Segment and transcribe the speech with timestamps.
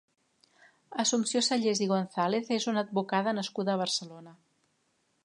[1.03, 4.35] Assumpció Sallés i González és una advocada nascuda a Barcelona.